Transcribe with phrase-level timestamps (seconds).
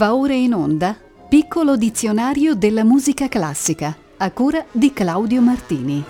[0.00, 0.96] Va ora in onda
[1.28, 6.02] Piccolo dizionario della musica classica a cura di Claudio Martini.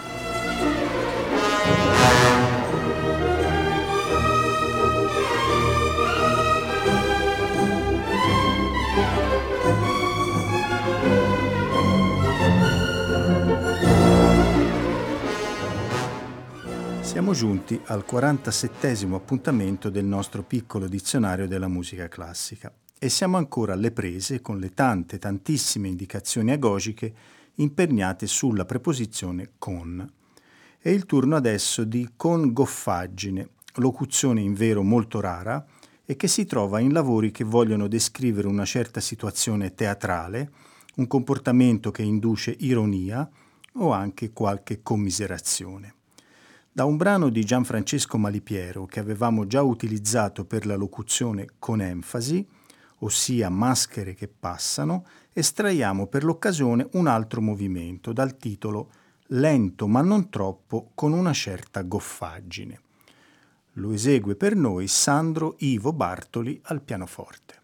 [17.00, 22.72] Siamo giunti al 47 appuntamento del nostro piccolo dizionario della musica classica
[23.02, 27.14] e siamo ancora alle prese con le tante, tantissime indicazioni agogiche
[27.54, 30.06] imperniate sulla preposizione con.
[30.78, 35.64] È il turno adesso di con goffaggine, locuzione in vero molto rara
[36.04, 40.52] e che si trova in lavori che vogliono descrivere una certa situazione teatrale,
[40.96, 43.26] un comportamento che induce ironia
[43.76, 45.94] o anche qualche commiserazione.
[46.70, 52.46] Da un brano di Gianfrancesco Malipiero che avevamo già utilizzato per la locuzione con enfasi,
[53.00, 58.90] ossia maschere che passano, estraiamo per l'occasione un altro movimento dal titolo
[59.32, 62.80] Lento ma non troppo con una certa goffaggine.
[63.74, 67.59] Lo esegue per noi Sandro Ivo Bartoli al pianoforte.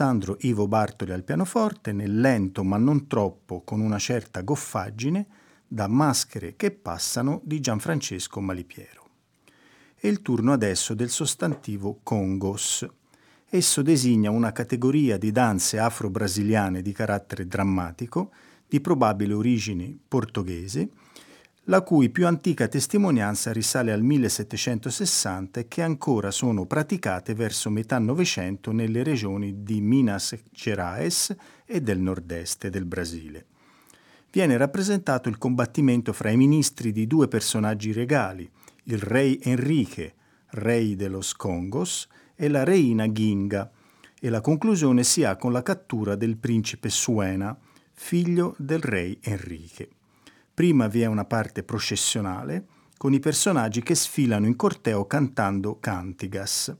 [0.00, 5.26] Alessandro Ivo Bartoli al pianoforte, nel lento ma non troppo con una certa goffaggine,
[5.68, 9.08] da Maschere che passano di Gianfrancesco Malipiero.
[9.94, 12.88] È il turno adesso del sostantivo congos.
[13.46, 18.32] Esso designa una categoria di danze afro-brasiliane di carattere drammatico,
[18.66, 20.88] di probabile origine portoghese,
[21.70, 28.00] la cui più antica testimonianza risale al 1760 e che ancora sono praticate verso metà
[28.00, 31.32] Novecento nelle regioni di Minas Gerais
[31.64, 33.46] e del nord-est del Brasile.
[34.32, 38.50] Viene rappresentato il combattimento fra i ministri di due personaggi regali,
[38.84, 40.14] il re Enrique,
[40.46, 43.70] re de los Congos, e la reina Ginga,
[44.20, 47.56] e la conclusione si ha con la cattura del principe Suena,
[47.92, 49.90] figlio del re Enrique.
[50.60, 52.66] Prima vi è una parte processionale
[52.98, 56.76] con i personaggi che sfilano in corteo cantando cantigas.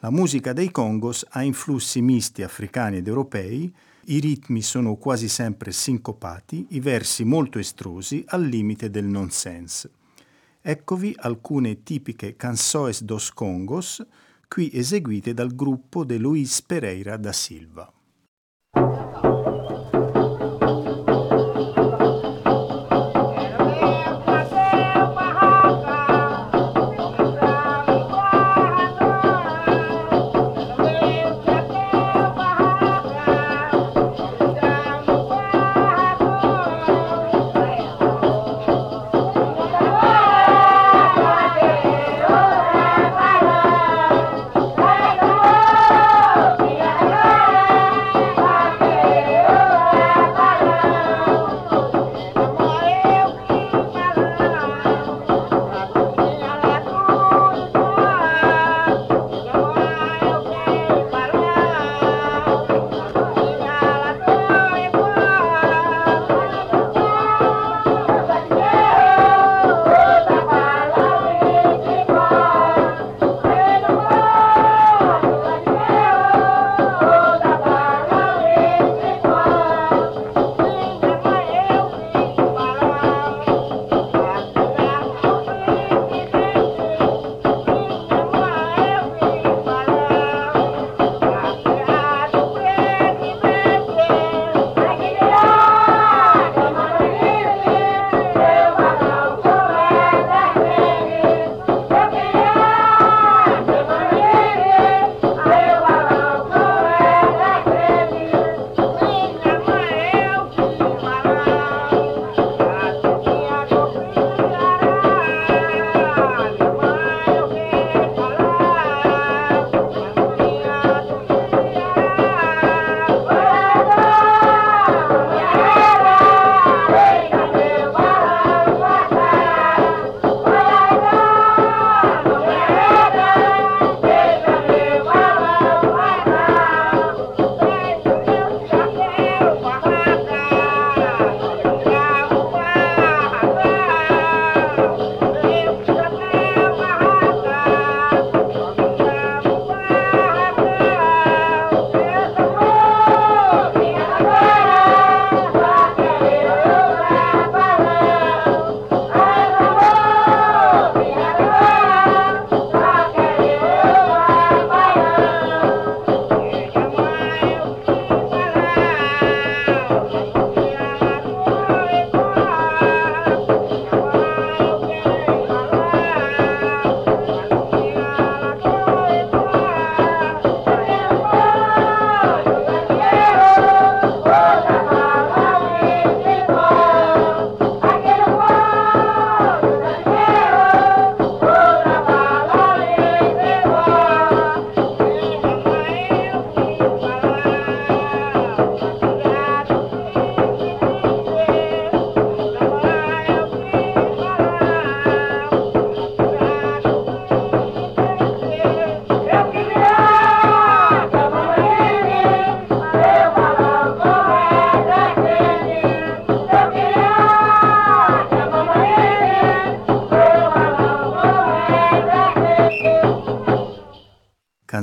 [0.00, 3.74] La musica dei Congos ha influssi misti africani ed europei,
[4.08, 9.90] i ritmi sono quasi sempre sincopati, i versi molto estrosi al limite del nonsense.
[10.60, 14.06] Eccovi alcune tipiche canções dos Congos,
[14.46, 17.90] qui eseguite dal gruppo de Luis Pereira da Silva.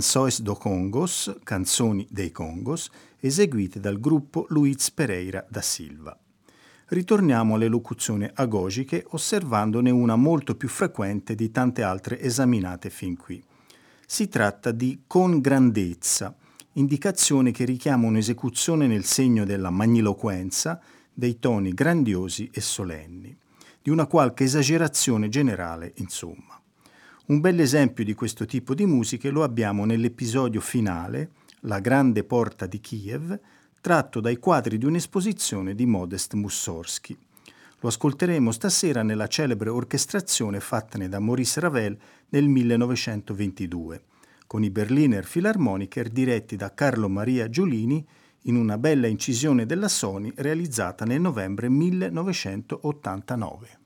[0.04, 2.92] Canções do Congos, Canzoni dei Congos,
[3.22, 6.14] eseguite dal gruppo Luiz Pereira da Silva.
[6.88, 13.42] Ritorniamo alle locuzioni agogiche osservandone una molto più frequente di tante altre esaminate fin qui.
[14.06, 16.36] Si tratta di con grandezza,
[16.74, 20.82] indicazione che richiama un'esecuzione nel segno della magniloquenza,
[21.14, 23.34] dei toni grandiosi e solenni,
[23.82, 26.62] di una qualche esagerazione generale, insomma.
[27.26, 31.30] Un bel esempio di questo tipo di musiche lo abbiamo nell'episodio finale,
[31.62, 33.40] La grande porta di Kiev,
[33.80, 37.18] tratto dai quadri di un'esposizione di Modest Mussorgsky.
[37.80, 44.04] Lo ascolteremo stasera nella celebre orchestrazione fattane da Maurice Ravel nel 1922,
[44.46, 48.06] con i Berliner Philharmoniker diretti da Carlo Maria Giolini
[48.42, 53.80] in una bella incisione della Sony realizzata nel novembre 1989.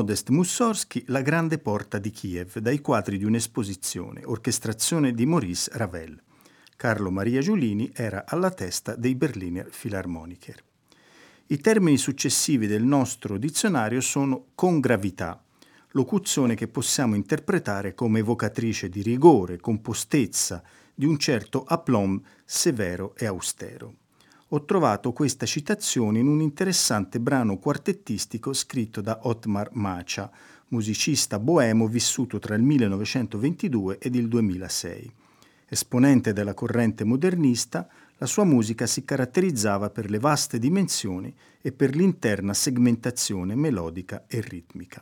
[0.00, 6.18] Modest Mussorgsky La grande porta di Kiev, dai quadri di un'esposizione, orchestrazione di Maurice Ravel.
[6.74, 10.64] Carlo Maria Giulini era alla testa dei Berliner Philharmoniker.
[11.48, 15.44] I termini successivi del nostro dizionario sono con gravità,
[15.90, 20.62] locuzione che possiamo interpretare come evocatrice di rigore, compostezza,
[20.94, 23.96] di un certo aplomb severo e austero.
[24.52, 30.28] Ho trovato questa citazione in un interessante brano quartettistico scritto da Otmar Macia,
[30.70, 35.12] musicista boemo vissuto tra il 1922 ed il 2006.
[35.68, 41.94] Esponente della corrente modernista, la sua musica si caratterizzava per le vaste dimensioni e per
[41.94, 45.00] l'interna segmentazione melodica e ritmica.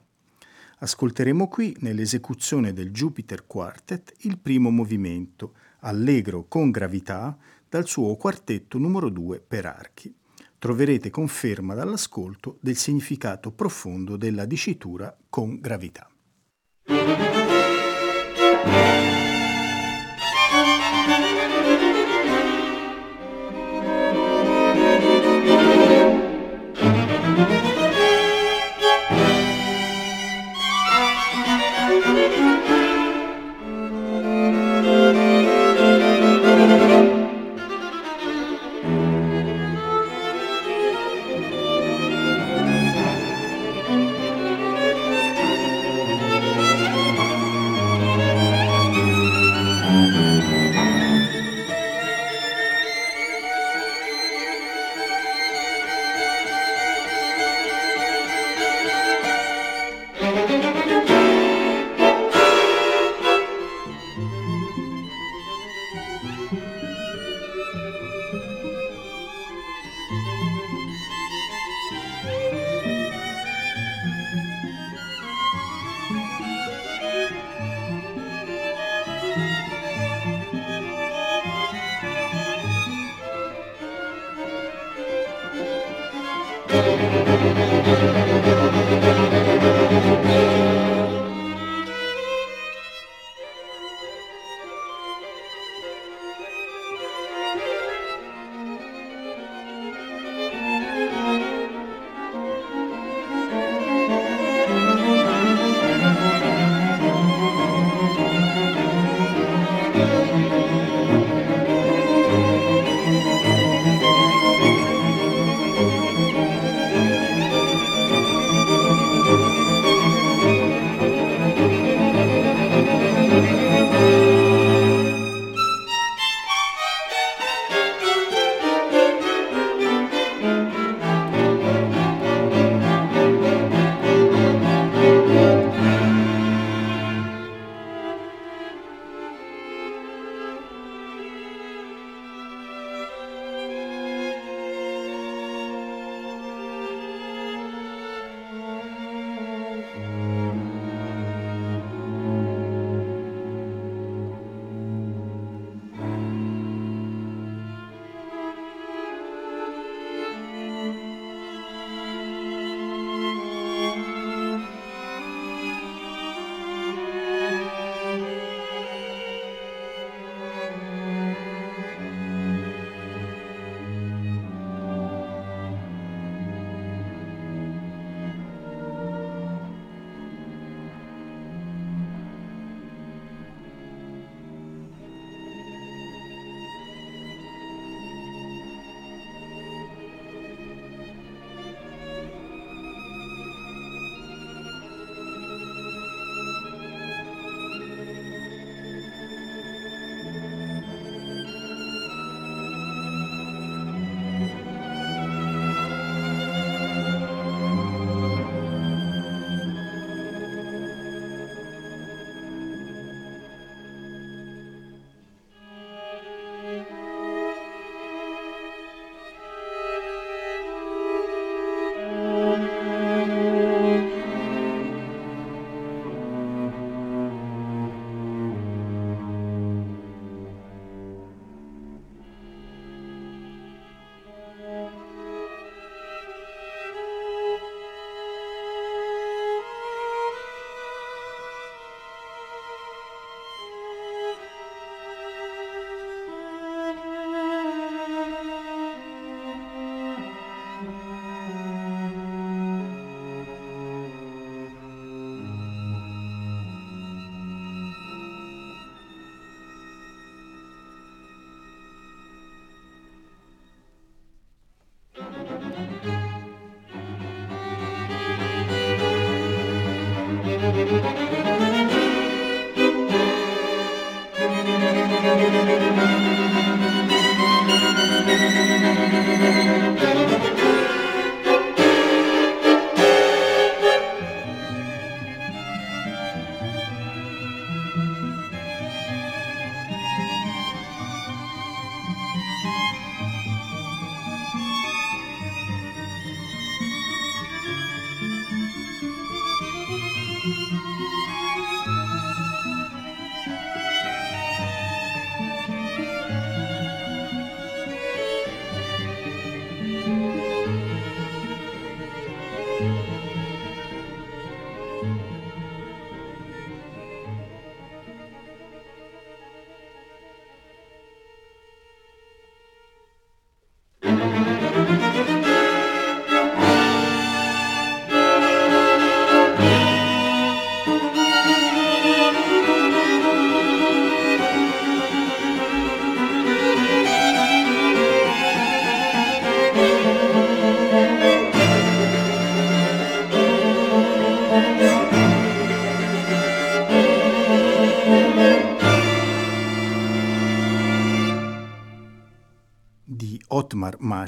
[0.80, 7.36] Ascolteremo qui, nell'esecuzione del Jupiter Quartet, il primo movimento, allegro con gravità,
[7.68, 10.14] dal suo quartetto numero 2 per archi.
[10.58, 16.08] Troverete conferma dall'ascolto del significato profondo della dicitura con gravità.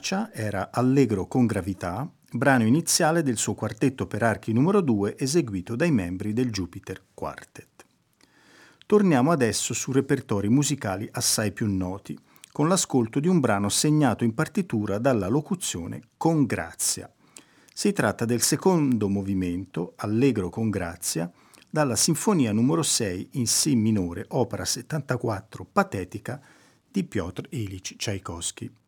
[0.00, 5.18] Otmar Macia era Allegro con gravità, brano iniziale del suo quartetto per archi numero 2
[5.18, 7.84] eseguito dai membri del Jupiter Quartet.
[8.86, 12.18] Torniamo adesso su repertori musicali assai più noti,
[12.50, 17.12] con l'ascolto di un brano segnato in partitura dalla locuzione con grazia.
[17.72, 21.30] Si tratta del secondo movimento, Allegro con grazia,
[21.68, 26.40] dalla Sinfonia numero 6 in Si minore, opera 74 patetica
[26.90, 28.78] di Piotr Ilyich Tchaikovsky.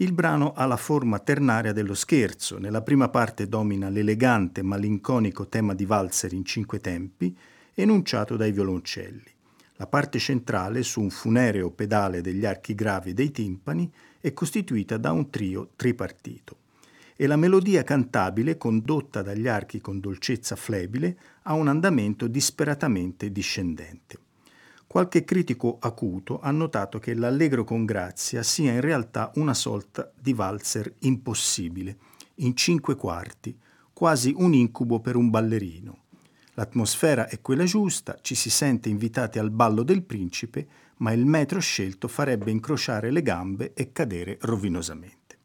[0.00, 2.58] Il brano ha la forma ternaria dello scherzo.
[2.58, 7.36] Nella prima parte domina l'elegante malinconico tema di valzer in cinque tempi,
[7.74, 9.30] enunciato dai violoncelli.
[9.76, 15.12] La parte centrale, su un funereo pedale degli archi gravi dei timpani, è costituita da
[15.12, 16.56] un trio tripartito.
[17.14, 24.18] E la melodia cantabile, condotta dagli archi con dolcezza flebile, ha un andamento disperatamente discendente.
[24.90, 30.32] Qualche critico acuto ha notato che l'Allegro con grazia sia in realtà una sorta di
[30.32, 31.96] valzer impossibile,
[32.38, 33.56] in cinque quarti,
[33.92, 35.98] quasi un incubo per un ballerino.
[36.54, 41.60] L'atmosfera è quella giusta, ci si sente invitati al ballo del principe, ma il metro
[41.60, 45.38] scelto farebbe incrociare le gambe e cadere rovinosamente.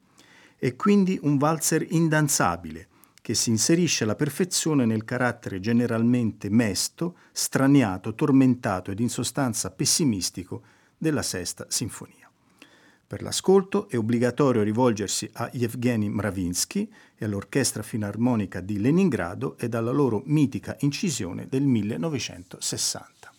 [0.58, 2.88] È quindi un valzer indanzabile,
[3.26, 10.62] che si inserisce alla perfezione nel carattere generalmente mesto, straniato, tormentato ed in sostanza pessimistico
[10.96, 12.30] della Sesta Sinfonia.
[13.08, 19.90] Per l'ascolto è obbligatorio rivolgersi a Yevgeny Mravinsky e all'Orchestra Filarmonica di Leningrado e alla
[19.90, 23.34] loro mitica incisione del 1960.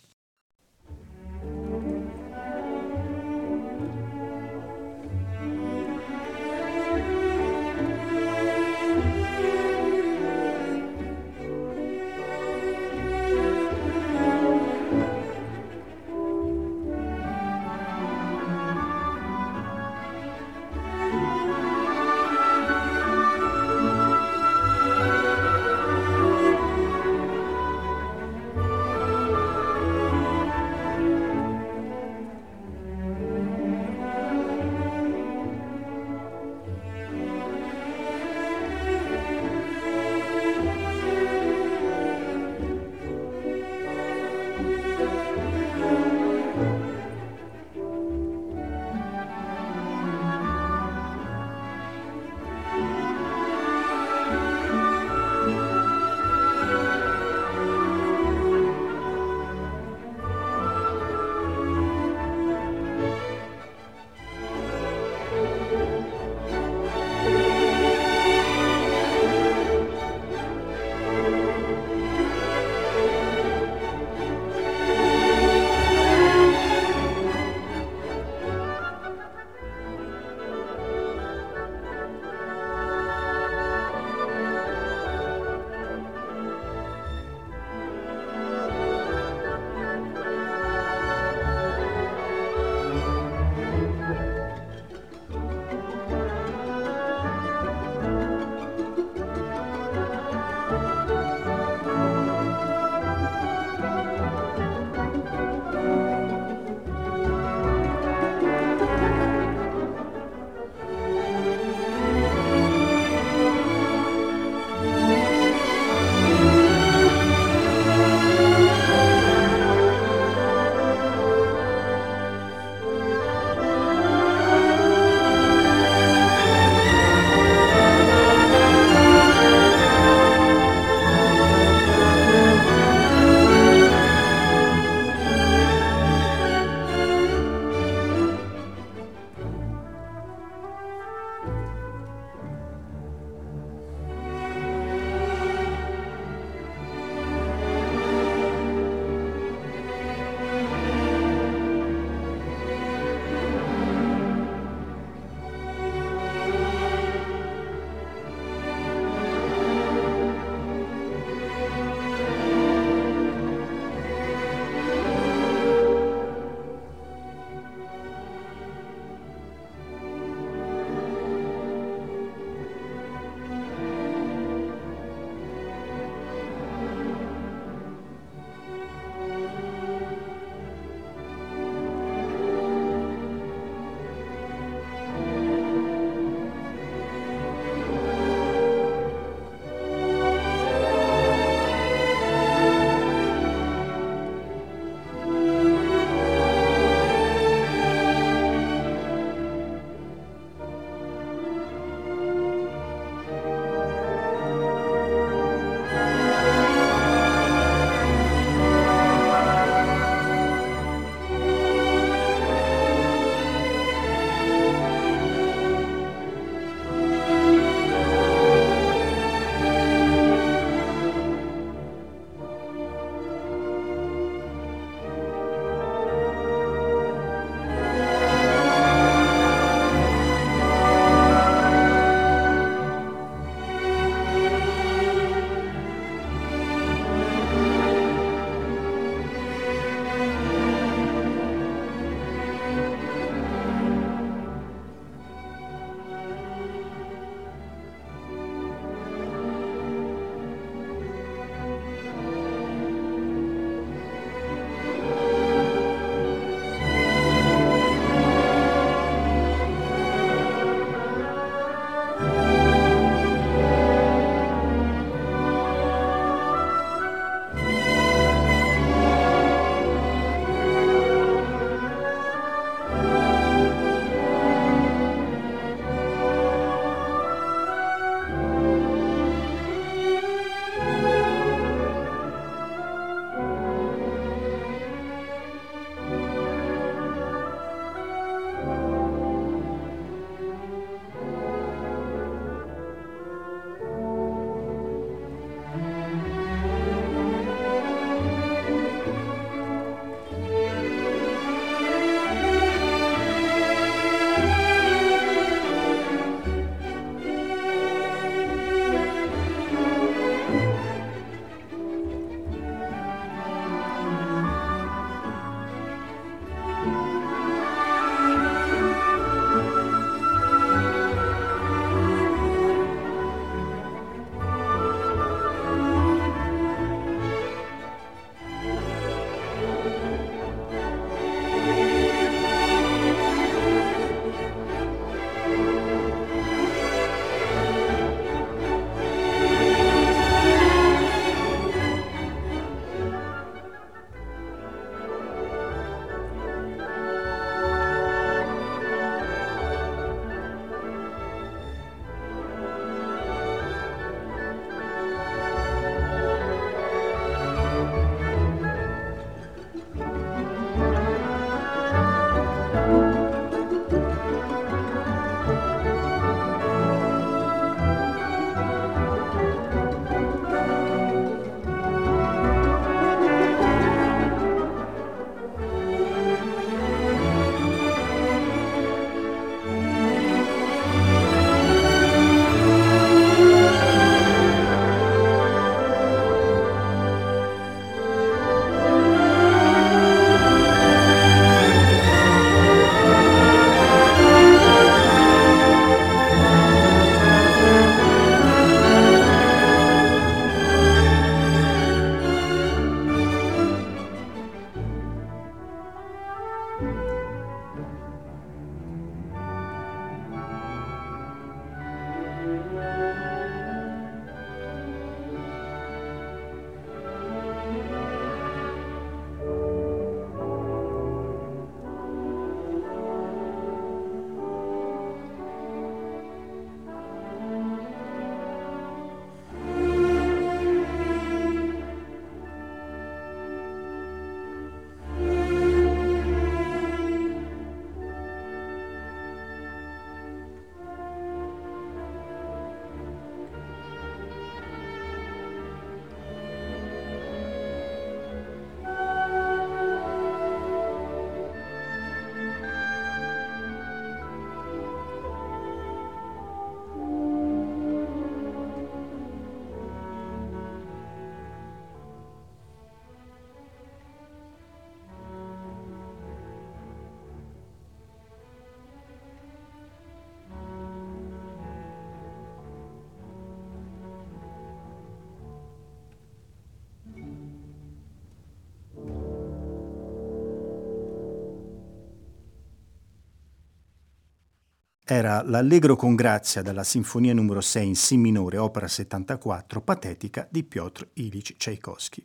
[485.08, 490.64] Era l'Allegro con grazia dalla Sinfonia numero 6 in Si minore, opera 74, patetica di
[490.64, 492.24] Piotr Ilyich Tchaikovsky.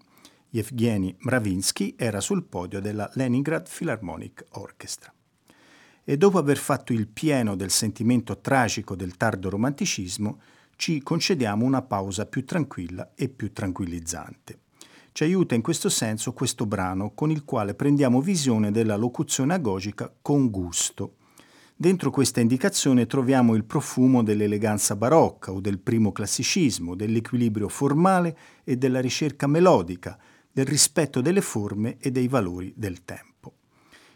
[0.49, 5.13] Yevgeny Mravinsky era sul podio della Leningrad Philharmonic Orchestra.
[6.03, 10.41] E dopo aver fatto il pieno del sentimento tragico del tardo romanticismo,
[10.75, 14.57] ci concediamo una pausa più tranquilla e più tranquillizzante.
[15.11, 20.11] Ci aiuta in questo senso questo brano con il quale prendiamo visione della locuzione agogica
[20.19, 21.17] con gusto
[21.81, 28.77] Dentro questa indicazione troviamo il profumo dell'eleganza barocca o del primo classicismo, dell'equilibrio formale e
[28.77, 30.15] della ricerca melodica,
[30.51, 33.53] del rispetto delle forme e dei valori del tempo.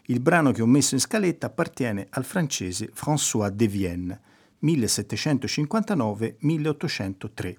[0.04, 4.20] Il brano che ho messo in scaletta appartiene al francese François de Vienne,
[4.62, 7.56] 1759-1803,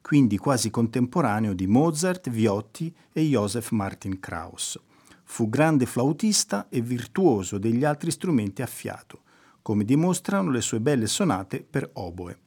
[0.00, 4.80] quindi quasi contemporaneo di Mozart, Viotti e Joseph Martin Krauss.
[5.24, 9.24] Fu grande flautista e virtuoso degli altri strumenti a fiato
[9.62, 12.38] come dimostrano le sue belle sonate per oboe.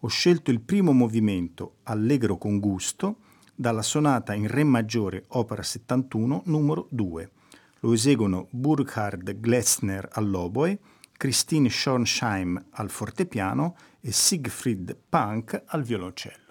[0.00, 3.16] Ho scelto il primo movimento, allegro con gusto,
[3.54, 7.30] dalla sonata in Re maggiore, opera 71, numero 2.
[7.80, 10.78] Lo eseguono Burkhard Glessner all'oboe,
[11.16, 16.48] Christine Schornsheim al fortepiano e Siegfried Punk al violoncello.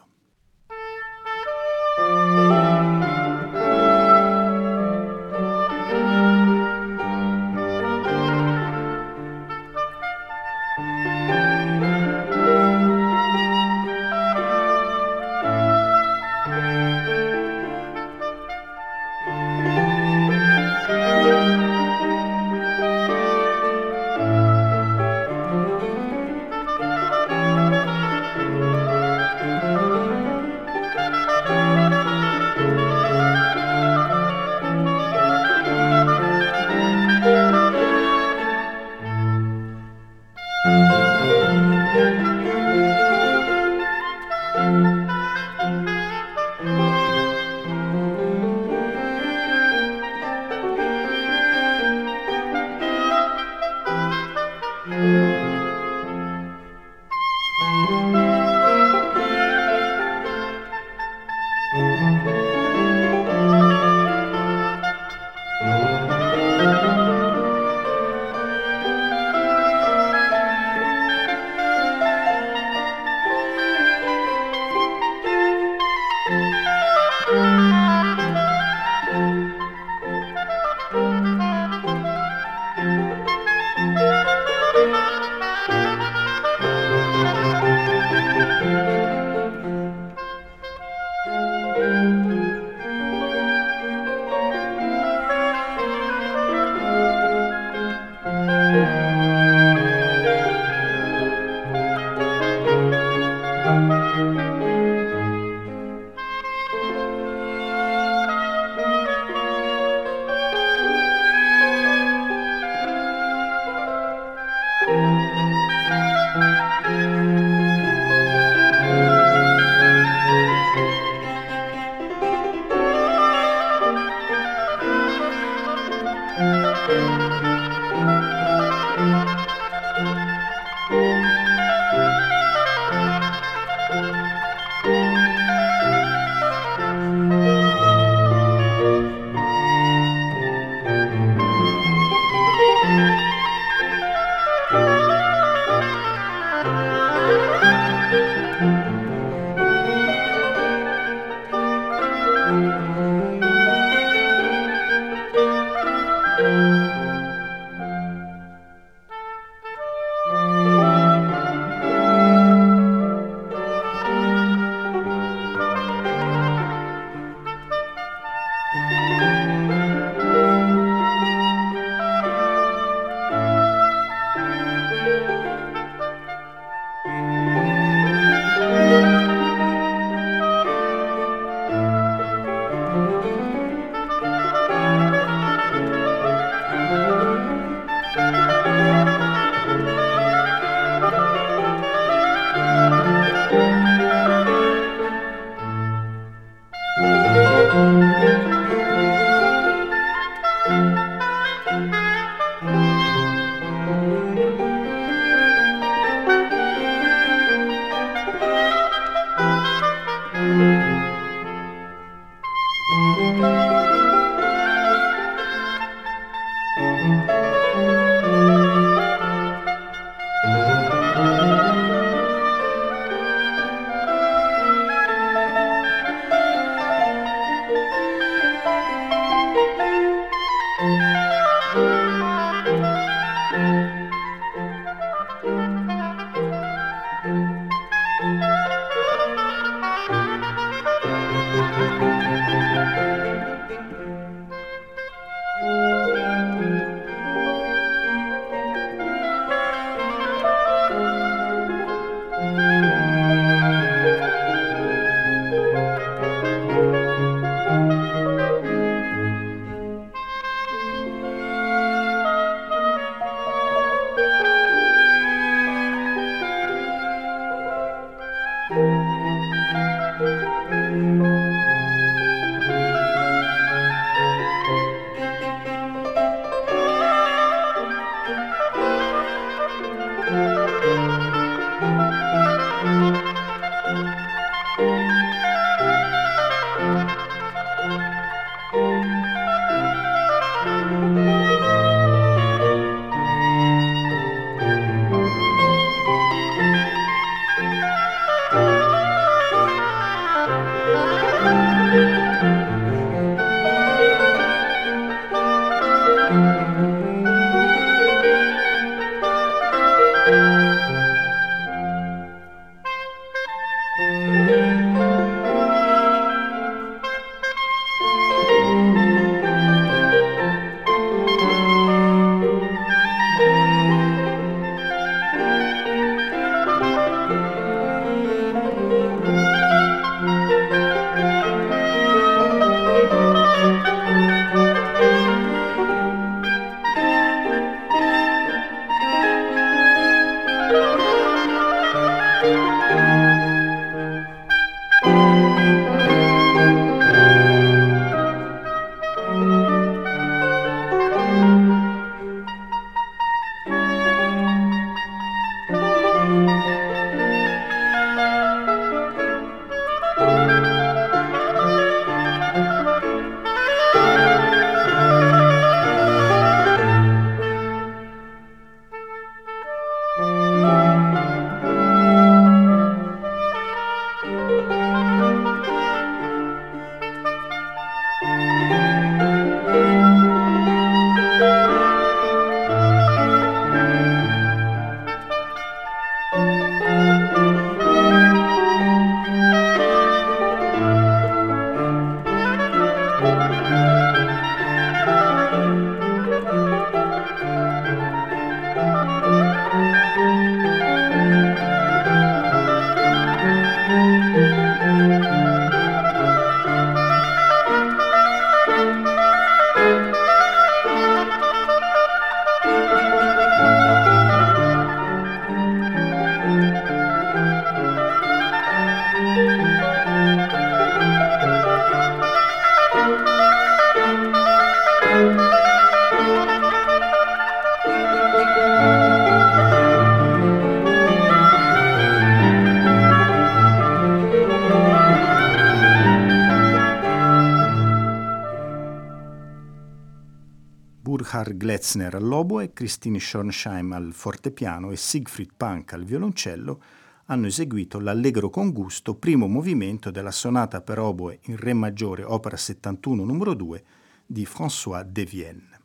[441.59, 446.81] Gletzner all'oboe, Christine Schornsheim al fortepiano e Siegfried Pank al violoncello
[447.25, 452.55] hanno eseguito l'Allegro con gusto, primo movimento della sonata per oboe in Re maggiore, opera
[452.55, 453.83] 71 numero 2
[454.25, 455.79] di François de Vienne.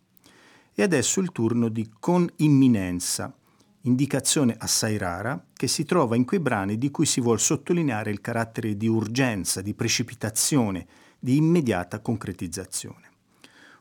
[0.72, 3.35] E adesso il turno di Con imminenza,
[3.81, 8.20] indicazione assai rara che si trova in quei brani di cui si vuol sottolineare il
[8.20, 10.87] carattere di urgenza, di precipitazione,
[11.18, 13.03] di immediata concretizzazione.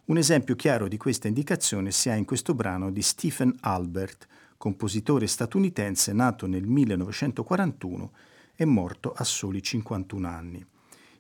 [0.05, 4.27] Un esempio chiaro di questa indicazione si ha in questo brano di Stephen Albert,
[4.57, 8.11] compositore statunitense nato nel 1941
[8.53, 10.65] e morto a soli 51 anni.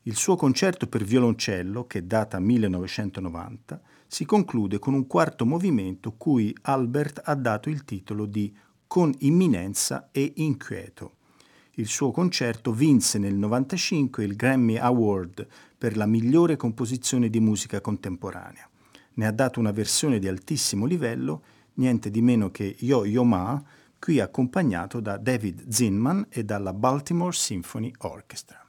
[0.01, 6.53] Il suo concerto per violoncello, che data 1990, si conclude con un quarto movimento cui
[6.63, 8.53] Albert ha dato il titolo di
[8.85, 11.13] Con imminenza e inquieto.
[11.75, 17.79] Il suo concerto vinse nel 1995 il Grammy Award per la migliore composizione di musica
[17.79, 18.67] contemporanea
[19.15, 21.43] ne ha dato una versione di altissimo livello,
[21.75, 23.61] niente di meno che Yo-Yo Ma,
[23.99, 28.59] qui accompagnato da David Zinman e dalla Baltimore Symphony Orchestra.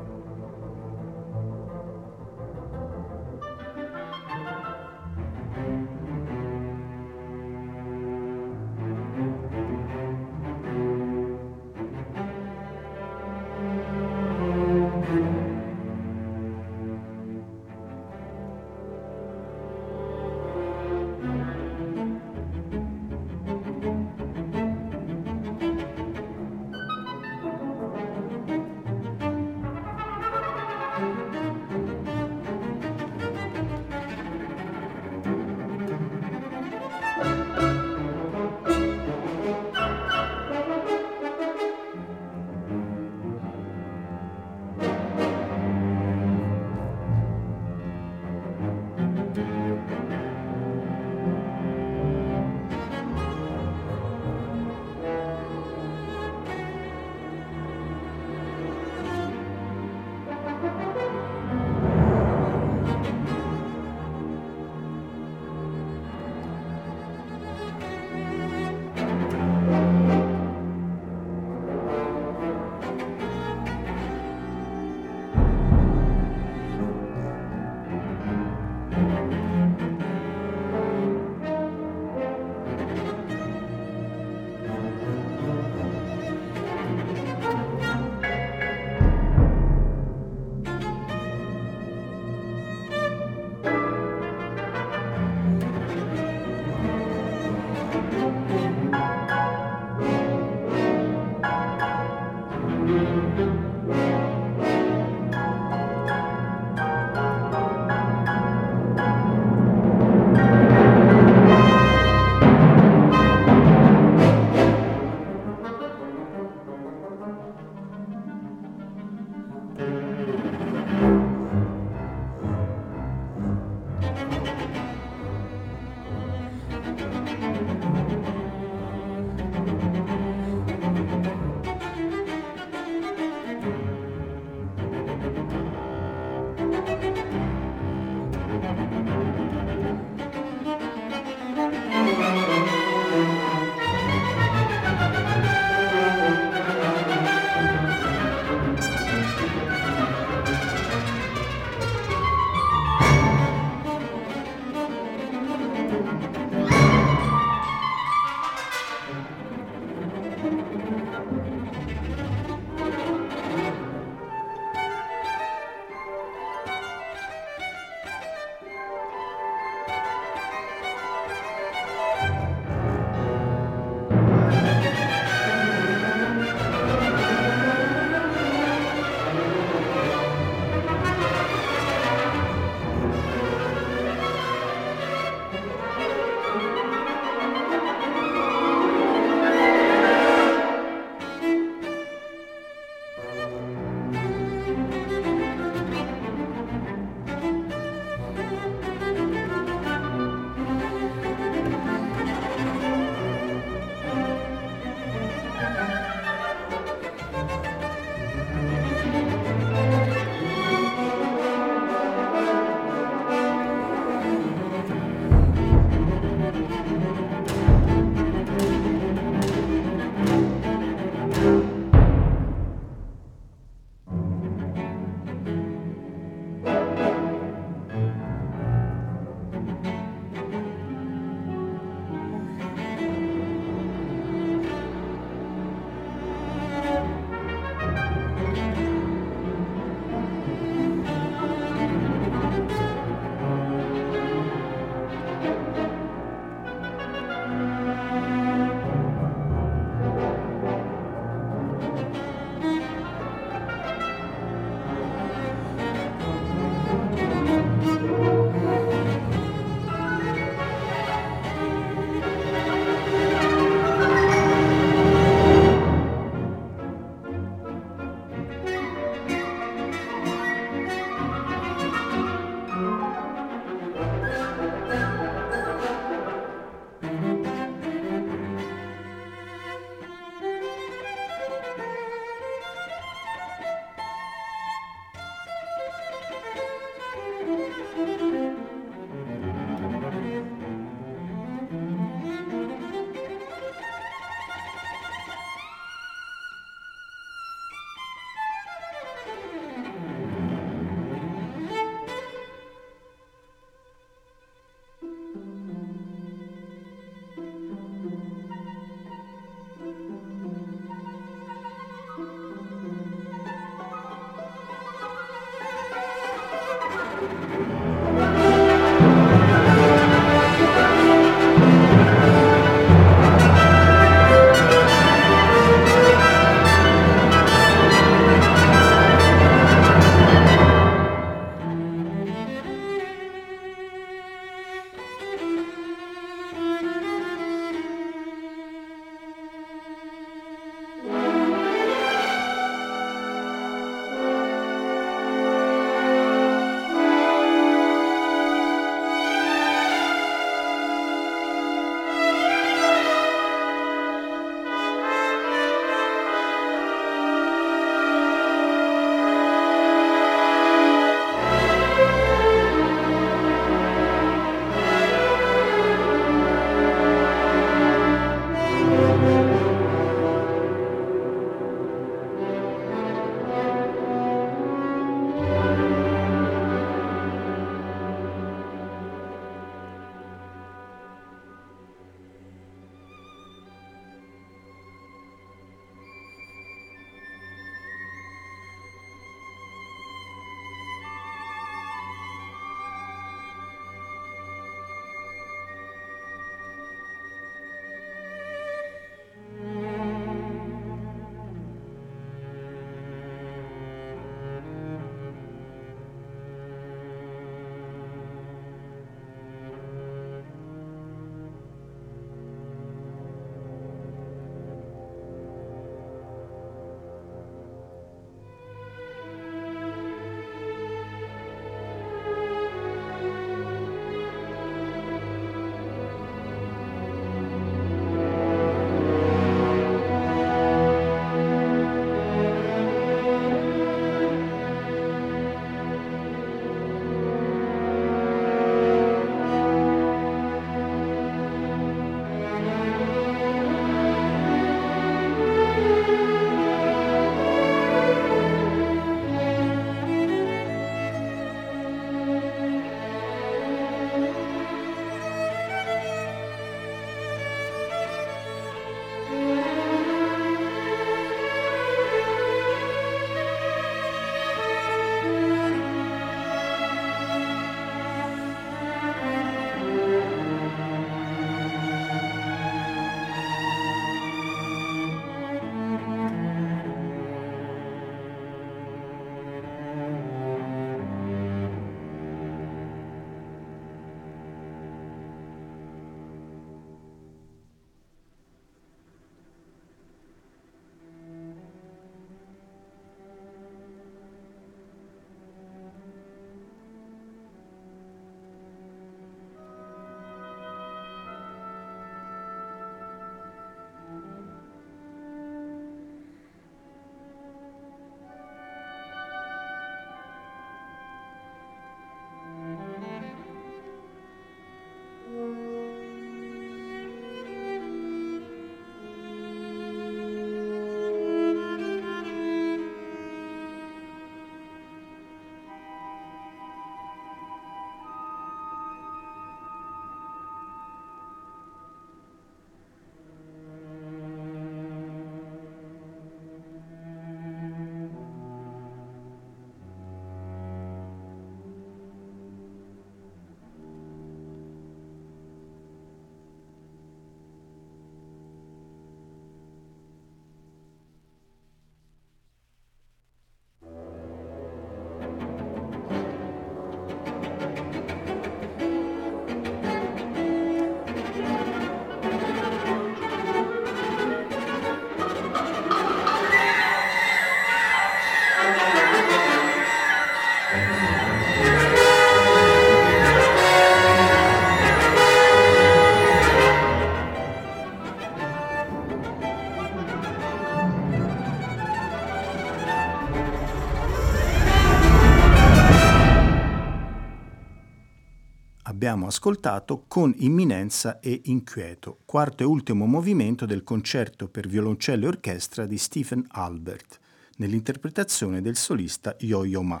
[589.10, 595.28] Abbiamo ascoltato con imminenza e inquieto, quarto e ultimo movimento del concerto per violoncello e
[595.28, 597.18] orchestra di Stephen Albert,
[597.56, 600.00] nell'interpretazione del solista Yo-Yo Ma.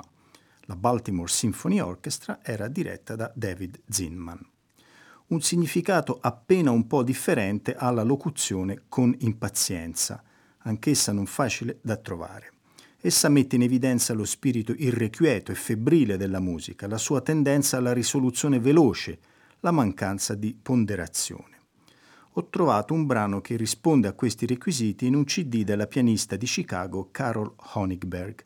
[0.66, 4.48] La Baltimore Symphony Orchestra era diretta da David Zinman.
[5.26, 10.22] Un significato appena un po' differente alla locuzione con impazienza,
[10.58, 12.52] anch'essa non facile da trovare.
[13.02, 17.94] Essa mette in evidenza lo spirito irrequieto e febbrile della musica, la sua tendenza alla
[17.94, 19.18] risoluzione veloce,
[19.60, 21.58] la mancanza di ponderazione.
[22.34, 26.44] Ho trovato un brano che risponde a questi requisiti in un CD della pianista di
[26.44, 28.44] Chicago Carol Honigberg.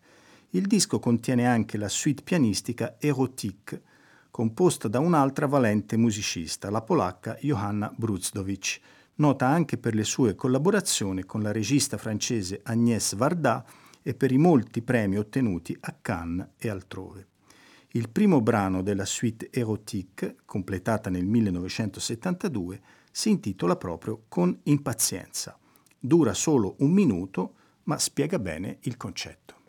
[0.51, 3.83] Il disco contiene anche la suite pianistica Erotique,
[4.31, 8.79] composta da un'altra valente musicista, la polacca Johanna Bruzdowicz,
[9.17, 13.65] nota anche per le sue collaborazioni con la regista francese Agnès Varda
[14.07, 17.29] e per i molti premi ottenuti a Cannes e altrove.
[17.93, 22.81] Il primo brano della suite Erotique, completata nel 1972,
[23.11, 25.59] si intitola proprio Con impazienza.
[25.99, 29.63] Dura solo un minuto, ma spiega bene il concetto.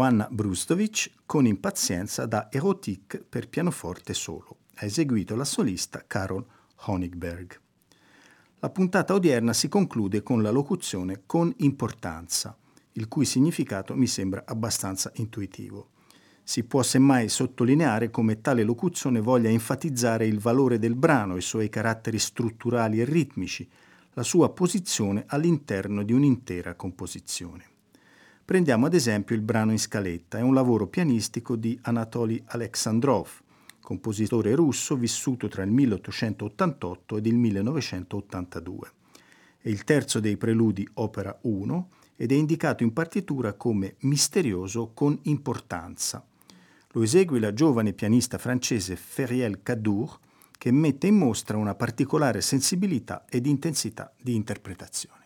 [0.00, 4.60] Johanna Brustovic con impazienza da Erotique per pianoforte solo.
[4.76, 6.42] Ha eseguito la solista Carol
[6.86, 7.60] Honigberg.
[8.60, 12.56] La puntata odierna si conclude con la locuzione con importanza,
[12.92, 15.90] il cui significato mi sembra abbastanza intuitivo.
[16.42, 21.68] Si può semmai sottolineare come tale locuzione voglia enfatizzare il valore del brano, i suoi
[21.68, 23.68] caratteri strutturali e ritmici,
[24.14, 27.69] la sua posizione all'interno di un'intera composizione.
[28.50, 33.28] Prendiamo ad esempio il brano in scaletta, è un lavoro pianistico di Anatoly Alexandrov,
[33.80, 38.90] compositore russo vissuto tra il 1888 ed il 1982.
[39.56, 45.16] È il terzo dei preludi opera 1 ed è indicato in partitura come misterioso con
[45.22, 46.26] importanza.
[46.90, 50.18] Lo esegue la giovane pianista francese Feriel Cadour,
[50.58, 55.19] che mette in mostra una particolare sensibilità ed intensità di interpretazione.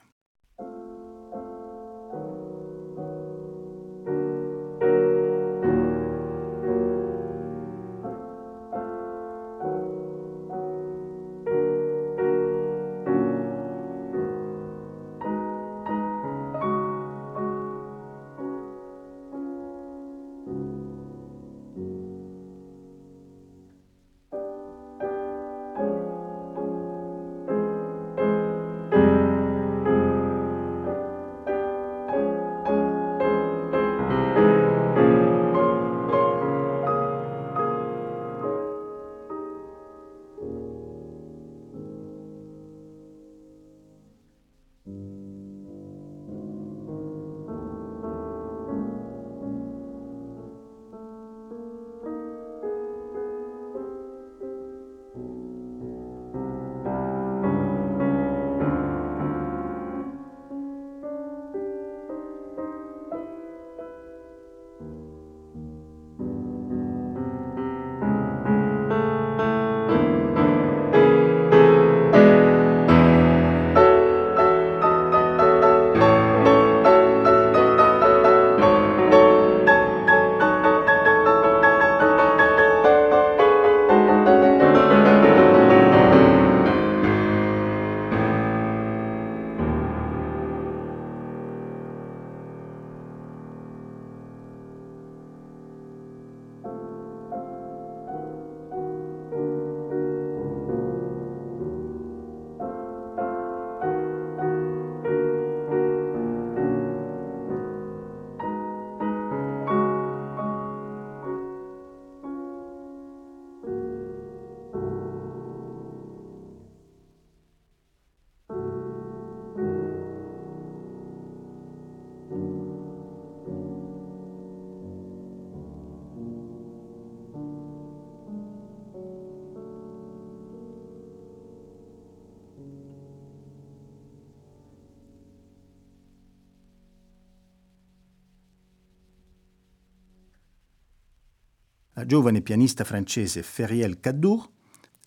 [141.97, 144.49] La giovane pianista francese Feriel Cadour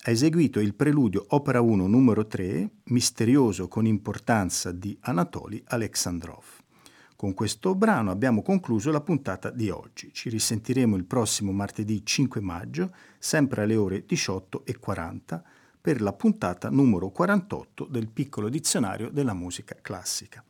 [0.04, 6.44] ha eseguito il preludio opera 1 numero 3, misterioso con importanza di Anatoli Alexandrov.
[7.14, 10.14] Con questo brano abbiamo concluso la puntata di oggi.
[10.14, 15.42] Ci risentiremo il prossimo martedì 5 maggio, sempre alle ore 18.40,
[15.82, 20.42] per la puntata numero 48 del piccolo dizionario della musica classica.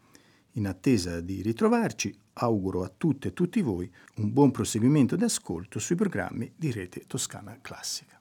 [0.59, 5.79] In attesa di ritrovarci, auguro a tutte e tutti voi un buon proseguimento di ascolto
[5.79, 8.21] sui programmi di Rete Toscana Classica.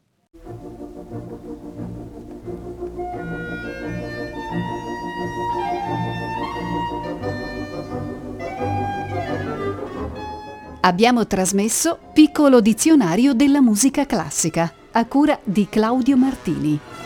[10.81, 16.96] Abbiamo trasmesso Piccolo dizionario della musica classica a cura di Claudio Martini.